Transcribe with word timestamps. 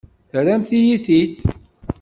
Terram-iyi-t-id. 0.29 1.33